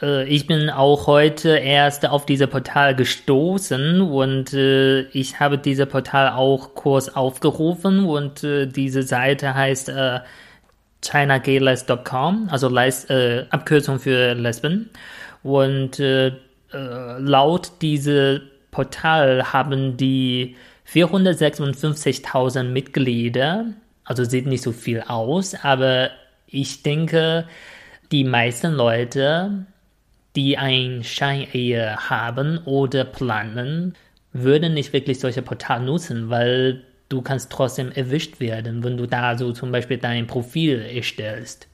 [0.01, 5.85] äh, ich bin auch heute erst auf diese Portal gestoßen und äh, ich habe diese
[5.85, 10.21] Portal auch kurz aufgerufen und äh, diese Seite heißt äh,
[11.03, 14.89] chinagayless.com, also Les, äh, Abkürzung für Lesben.
[15.43, 15.99] Und
[16.75, 20.57] äh, laut diesem Portal haben die
[20.91, 23.67] 456.000 Mitglieder,
[24.03, 26.09] also sieht nicht so viel aus, aber
[26.45, 27.47] ich denke,
[28.11, 29.65] die meisten Leute,
[30.35, 33.95] die ein Scheinehe haben oder planen,
[34.33, 39.37] würden nicht wirklich solche Portal nutzen, weil du kannst trotzdem erwischt werden, wenn du da
[39.37, 41.69] so zum Beispiel dein Profil erstellst.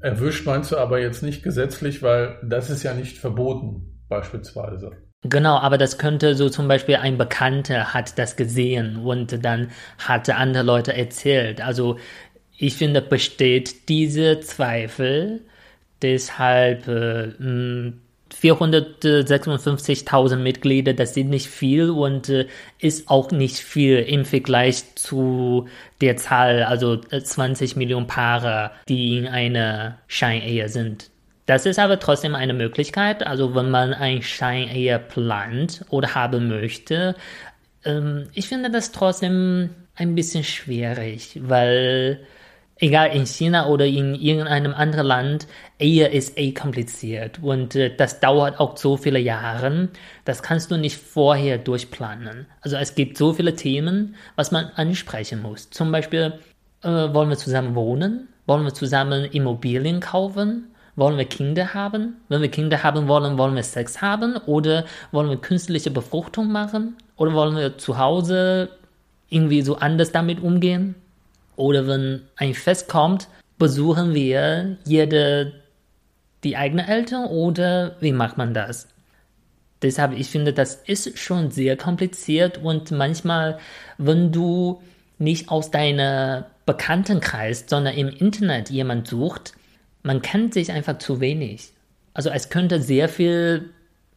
[0.00, 4.92] Erwischt meinst du aber jetzt nicht gesetzlich, weil das ist ja nicht verboten beispielsweise.
[5.24, 10.34] Genau, aber das könnte so zum Beispiel ein Bekannter hat das gesehen und dann hatte
[10.34, 11.60] andere Leute erzählt.
[11.60, 11.96] Also
[12.58, 15.42] ich finde, besteht diese Zweifel,
[16.02, 17.92] deshalb äh,
[18.32, 22.48] 456.000 Mitglieder, das sind nicht viel und äh,
[22.80, 25.68] ist auch nicht viel im Vergleich zu
[26.00, 31.11] der Zahl, also 20 Millionen Paare, die in einer Scheinehe sind.
[31.46, 33.26] Das ist aber trotzdem eine Möglichkeit.
[33.26, 37.16] Also wenn man ein Scheinehe plant oder haben möchte,
[37.84, 42.20] ähm, ich finde das trotzdem ein bisschen schwierig, weil
[42.76, 45.46] egal in China oder in irgendeinem anderen Land,
[45.78, 49.88] Ehe ist eh kompliziert und äh, das dauert auch so viele Jahre.
[50.24, 52.46] Das kannst du nicht vorher durchplanen.
[52.60, 55.70] Also es gibt so viele Themen, was man ansprechen muss.
[55.70, 56.34] Zum Beispiel,
[56.82, 58.28] äh, wollen wir zusammen wohnen?
[58.46, 60.71] Wollen wir zusammen Immobilien kaufen?
[60.94, 62.16] Wollen wir Kinder haben?
[62.28, 64.36] Wenn wir Kinder haben wollen, wollen wir Sex haben?
[64.46, 66.96] Oder wollen wir künstliche Befruchtung machen?
[67.16, 68.68] Oder wollen wir zu Hause
[69.30, 70.94] irgendwie so anders damit umgehen?
[71.56, 73.28] Oder wenn ein Fest kommt,
[73.58, 75.52] besuchen wir jede
[76.44, 78.88] die eigenen Eltern oder wie macht man das?
[79.80, 83.58] Deshalb, ich finde, das ist schon sehr kompliziert und manchmal,
[83.98, 84.80] wenn du
[85.18, 89.54] nicht aus deiner Bekanntenkreis, sondern im Internet jemand sucht,
[90.02, 91.72] man kennt sich einfach zu wenig.
[92.14, 93.70] Also es könnte sehr viel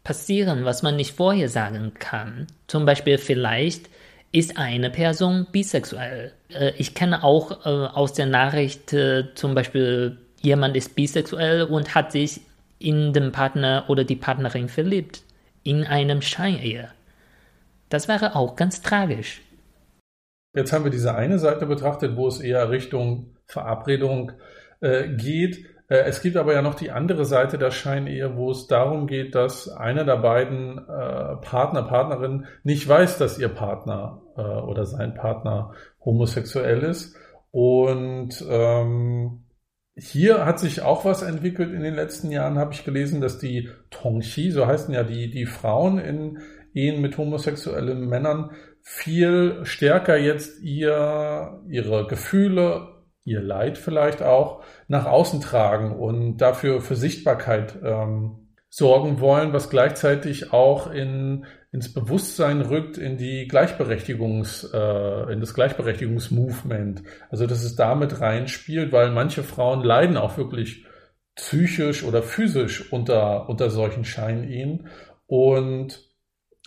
[0.03, 2.47] passieren, was man nicht vorher sagen kann.
[2.67, 3.89] Zum Beispiel vielleicht
[4.31, 6.33] ist eine Person bisexuell.
[6.49, 11.95] Äh, ich kenne auch äh, aus der Nachricht äh, zum Beispiel jemand ist bisexuell und
[11.95, 12.41] hat sich
[12.77, 15.23] in den Partner oder die Partnerin verliebt,
[15.63, 16.89] in einem Scheinehe.
[17.89, 19.41] Das wäre auch ganz tragisch.
[20.55, 24.33] Jetzt haben wir diese eine Seite betrachtet, wo es eher Richtung Verabredung
[24.81, 25.65] äh, geht.
[25.87, 29.35] Äh, es gibt aber ja noch die andere Seite der Scheinehe, wo es darum geht,
[29.35, 35.13] dass einer der beiden äh, Partner, Partnerin nicht weiß, dass ihr Partner äh, oder sein
[35.13, 37.15] Partner homosexuell ist.
[37.51, 39.45] Und ähm,
[39.97, 43.69] hier hat sich auch was entwickelt in den letzten Jahren, habe ich gelesen, dass die
[43.91, 46.39] Tongxi, so heißen ja die, die Frauen in
[46.73, 52.94] Ehen mit homosexuellen Männern, viel stärker jetzt ihr, ihre Gefühle,
[53.25, 59.69] ihr Leid vielleicht auch nach außen tragen und dafür für Sichtbarkeit ähm, sorgen wollen, was
[59.69, 67.03] gleichzeitig auch in, ins Bewusstsein rückt in die Gleichberechtigungs, äh, in das Gleichberechtigungsmovement.
[67.29, 70.85] Also dass es damit reinspielt, weil manche Frauen leiden auch wirklich
[71.35, 74.87] psychisch oder physisch unter, unter solchen Scheinehen
[75.25, 76.14] und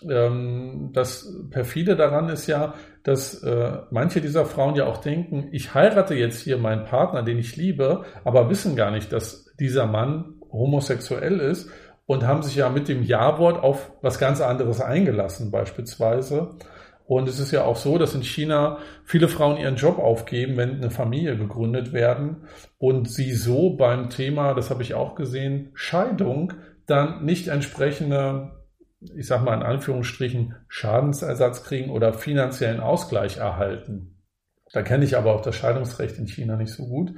[0.07, 5.73] ähm, das perfide daran ist ja, dass äh, manche dieser Frauen ja auch denken, ich
[5.73, 10.35] heirate jetzt hier meinen Partner, den ich liebe, aber wissen gar nicht, dass dieser Mann
[10.51, 11.69] homosexuell ist
[12.05, 16.55] und haben sich ja mit dem Ja-Wort auf was ganz anderes eingelassen beispielsweise.
[17.05, 20.75] Und es ist ja auch so, dass in China viele Frauen ihren Job aufgeben, wenn
[20.75, 22.43] eine Familie gegründet werden
[22.77, 26.53] und sie so beim Thema, das habe ich auch gesehen, Scheidung
[26.85, 28.58] dann nicht entsprechende
[29.01, 34.15] ich sag mal in Anführungsstrichen, Schadensersatz kriegen oder finanziellen Ausgleich erhalten.
[34.71, 37.13] Da kenne ich aber auch das Scheidungsrecht in China nicht so gut.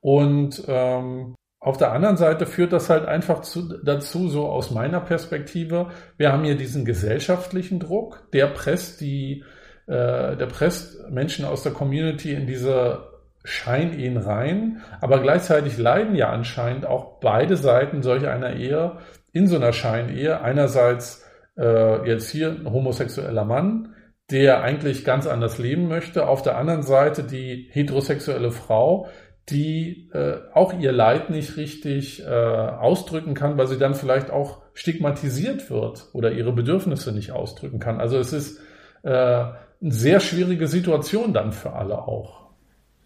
[0.00, 5.00] Und ähm, auf der anderen Seite führt das halt einfach zu, dazu, so aus meiner
[5.00, 9.44] Perspektive, wir haben hier diesen gesellschaftlichen Druck, der presst die,
[9.86, 13.08] äh, der presst Menschen aus der Community in diese
[13.44, 18.98] Scheinehen rein, aber gleichzeitig leiden ja anscheinend auch beide Seiten solch einer Ehe
[19.32, 21.24] in so einer Scheinehe einerseits
[21.56, 23.94] äh, jetzt hier ein homosexueller Mann,
[24.30, 29.08] der eigentlich ganz anders leben möchte, auf der anderen Seite die heterosexuelle Frau,
[29.48, 34.58] die äh, auch ihr Leid nicht richtig äh, ausdrücken kann, weil sie dann vielleicht auch
[34.74, 38.00] stigmatisiert wird oder ihre Bedürfnisse nicht ausdrücken kann.
[38.00, 38.60] Also es ist
[39.02, 42.48] äh, eine sehr schwierige Situation dann für alle auch.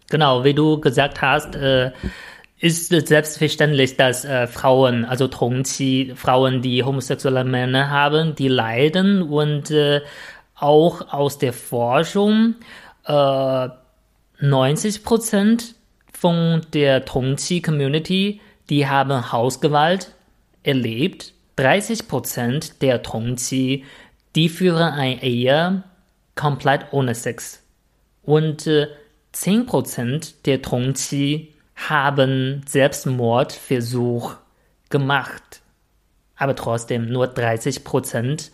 [0.09, 1.91] Genau, wie du gesagt hast, äh,
[2.63, 9.69] ist selbstverständlich, dass äh, Frauen, also Tongqi, Frauen, die homosexuelle Männer haben, die leiden und
[9.69, 9.99] äh,
[10.55, 12.55] auch aus der Forschung
[13.05, 13.67] äh,
[14.39, 15.75] 90 Prozent
[16.13, 20.13] von der Tongqi-Community, die haben Hausgewalt
[20.63, 21.33] erlebt.
[21.57, 23.83] 30 Prozent der Tongqi,
[24.37, 25.83] die führen eine Ehe
[26.35, 27.61] komplett ohne Sex.
[28.23, 28.87] Und äh,
[29.33, 34.35] 10 Prozent der Tongqi haben Selbstmordversuch
[34.89, 35.61] gemacht.
[36.35, 38.51] Aber trotzdem nur 30 Prozent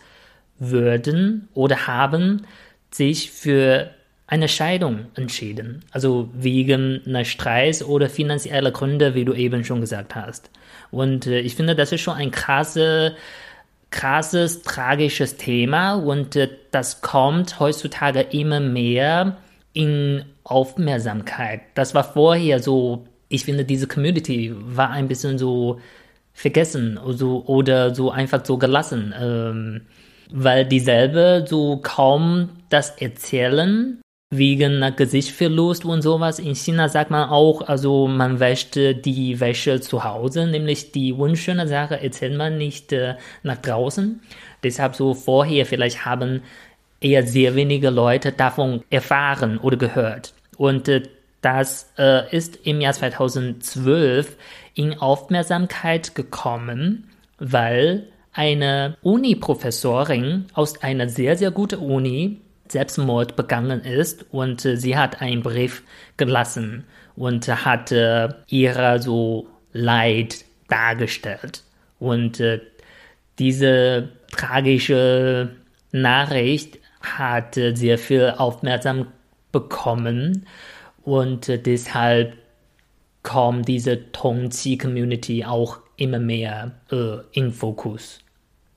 [0.58, 2.46] würden oder haben
[2.90, 3.90] sich für
[4.26, 5.84] eine Scheidung entschieden.
[5.90, 10.50] Also wegen einer Streit oder finanzieller Gründe, wie du eben schon gesagt hast.
[10.92, 13.16] Und äh, ich finde, das ist schon ein krasse,
[13.90, 19.36] krasses, tragisches Thema und äh, das kommt heutzutage immer mehr
[19.72, 21.62] in Aufmerksamkeit.
[21.74, 25.80] Das war vorher so ich finde, diese Community war ein bisschen so
[26.34, 29.82] vergessen so, oder so einfach so gelassen, ähm,
[30.32, 34.00] weil dieselbe so kaum das erzählen
[34.32, 36.38] wegen Gesichtsverlust und sowas.
[36.38, 41.66] In China sagt man auch, also man wäscht die Wäsche zu Hause, nämlich die unschöne
[41.66, 44.20] Sache erzählt man nicht äh, nach draußen.
[44.62, 46.42] Deshalb so vorher vielleicht haben
[47.00, 50.32] eher sehr wenige Leute davon erfahren oder gehört.
[50.56, 51.02] Und äh,
[51.40, 54.36] das äh, ist im Jahr 2012
[54.74, 64.26] in Aufmerksamkeit gekommen, weil eine Uni-Professorin aus einer sehr, sehr guten Uni Selbstmord begangen ist
[64.30, 65.82] und äh, sie hat einen Brief
[66.16, 66.84] gelassen
[67.16, 71.64] und hat äh, ihre so Leid dargestellt.
[71.98, 72.60] Und äh,
[73.38, 75.50] diese tragische
[75.90, 79.12] Nachricht hat äh, sehr viel Aufmerksamkeit
[79.52, 80.46] bekommen
[81.04, 82.34] und äh, deshalb
[83.22, 88.20] kommt diese Tongqi-Community auch immer mehr äh, in Fokus.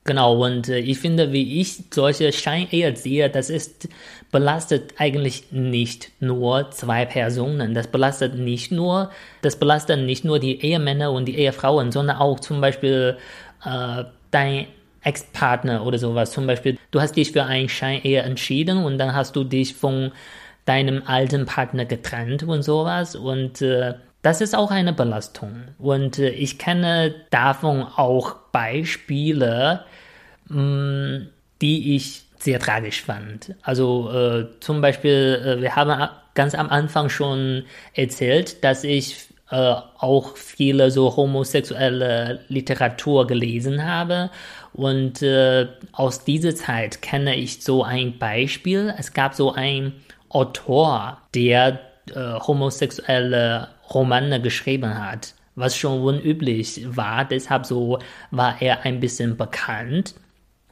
[0.06, 3.88] Genau, und äh, ich finde, wie ich solche Scheinehe sehe, das ist,
[4.30, 7.72] belastet eigentlich nicht nur zwei Personen.
[7.72, 9.10] Das belastet nicht nur,
[9.40, 13.16] das belastet nicht nur die Ehemänner und die Ehefrauen, sondern auch zum Beispiel
[13.64, 14.66] äh, dein
[15.00, 16.32] Ex-Partner oder sowas.
[16.32, 20.12] Zum Beispiel, du hast dich für ein Scheinehe entschieden und dann hast du dich von
[20.64, 23.94] deinem alten Partner getrennt und sowas und äh,
[24.24, 25.64] das ist auch eine Belastung.
[25.78, 29.84] Und äh, ich kenne davon auch Beispiele,
[30.48, 31.28] mh, mm,
[31.60, 33.54] die ich sehr tragisch fand.
[33.62, 39.74] Also äh, zum Beispiel, äh, wir haben ganz am Anfang schon erzählt, dass ich äh,
[39.98, 44.30] auch viele so homosexuelle Literatur gelesen habe.
[44.72, 48.94] Und äh, aus dieser Zeit kenne ich so ein Beispiel.
[48.98, 49.92] Es gab so ein
[50.34, 51.80] Autor, der
[52.14, 57.24] äh, homosexuelle Romane geschrieben hat, was schon unüblich war.
[57.24, 57.98] Deshalb so
[58.30, 60.14] war er ein bisschen bekannt.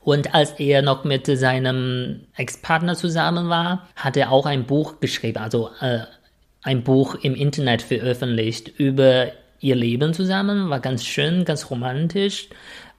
[0.00, 5.38] Und als er noch mit seinem Ex-Partner zusammen war, hat er auch ein Buch geschrieben,
[5.38, 6.00] also äh,
[6.62, 9.28] ein Buch im Internet veröffentlicht über
[9.60, 10.70] ihr Leben zusammen.
[10.70, 12.48] War ganz schön, ganz romantisch.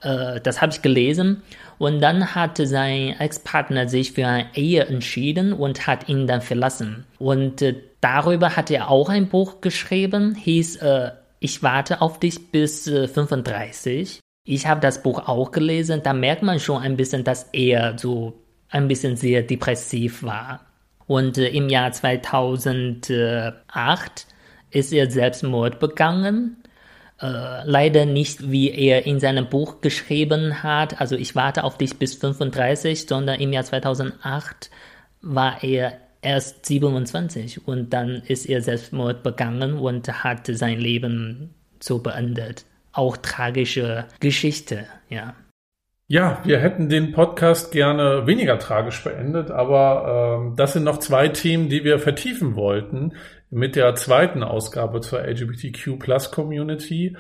[0.03, 1.43] Äh, das habe ich gelesen.
[1.79, 7.05] Und dann hat sein Ex-Partner sich für eine Ehe entschieden und hat ihn dann verlassen.
[7.19, 12.51] Und äh, darüber hat er auch ein Buch geschrieben, hieß äh, Ich warte auf dich
[12.51, 14.19] bis äh, 35.
[14.45, 18.33] Ich habe das Buch auch gelesen, da merkt man schon ein bisschen, dass er so
[18.69, 20.65] ein bisschen sehr depressiv war.
[21.07, 24.27] Und äh, im Jahr 2008
[24.71, 26.62] ist er Selbstmord begangen.
[27.23, 31.97] Äh, leider nicht, wie er in seinem Buch geschrieben hat, also ich warte auf dich
[31.97, 34.69] bis 35, sondern im Jahr 2008
[35.21, 41.99] war er erst 27 und dann ist er Selbstmord begangen und hat sein Leben so
[41.99, 42.65] beendet.
[42.91, 45.33] Auch tragische Geschichte, ja.
[46.07, 51.29] Ja, wir hätten den Podcast gerne weniger tragisch beendet, aber äh, das sind noch zwei
[51.29, 53.13] Themen, die wir vertiefen wollten
[53.53, 57.15] mit der zweiten Ausgabe zur LGBTQ Plus Community.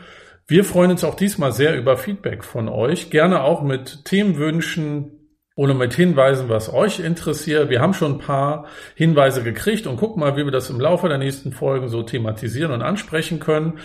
[0.47, 5.19] Wir freuen uns auch diesmal sehr über Feedback von euch, gerne auch mit Themenwünschen
[5.55, 7.69] oder mit Hinweisen, was euch interessiert.
[7.69, 8.65] Wir haben schon ein paar
[8.95, 12.71] Hinweise gekriegt und gucken mal, wie wir das im Laufe der nächsten Folgen so thematisieren
[12.71, 13.79] und ansprechen können.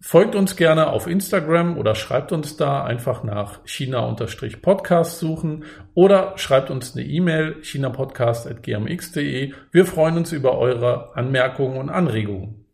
[0.00, 6.70] Folgt uns gerne auf Instagram oder schreibt uns da einfach nach China-Podcast suchen oder schreibt
[6.70, 9.52] uns eine E-Mail chinapodcast.gmx.de.
[9.72, 12.64] Wir freuen uns über eure Anmerkungen und Anregungen.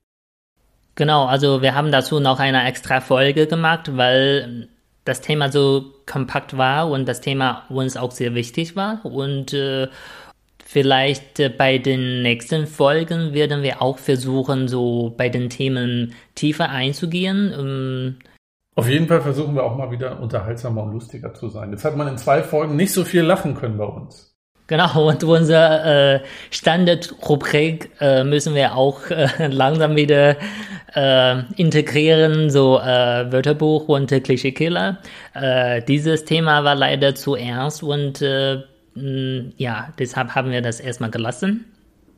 [0.97, 4.69] Genau, also wir haben dazu noch eine extra Folge gemacht, weil
[5.07, 9.89] das Thema so kompakt war und das Thema uns auch sehr wichtig war und äh,
[10.67, 16.71] Vielleicht äh, bei den nächsten Folgen werden wir auch versuchen, so bei den Themen tiefer
[16.71, 17.55] einzugehen.
[17.57, 18.17] Ähm,
[18.75, 21.71] Auf jeden Fall versuchen wir auch mal wieder unterhaltsamer und lustiger zu sein.
[21.71, 24.35] Jetzt hat man in zwei Folgen nicht so viel lachen können bei uns.
[24.67, 30.37] Genau, und unsere äh, Standardrubrik äh, müssen wir auch äh, langsam wieder
[30.95, 35.01] äh, integrieren, so äh, Wörterbuch und Klischeekiller.
[35.35, 38.63] Äh, dieses Thema war leider zu ernst und äh,
[38.95, 41.65] ja, deshalb haben wir das erstmal gelassen.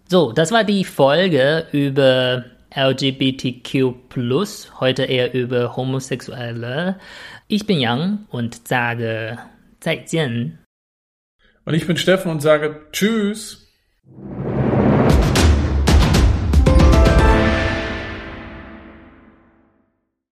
[0.08, 3.94] So, das war die Folge über LGBTQ+,
[4.80, 6.96] heute eher über Homosexuelle.
[7.48, 9.38] Ich bin Yang und sage
[9.86, 10.58] 再见.
[11.64, 13.66] Und ich bin Steffen und sage Tschüss.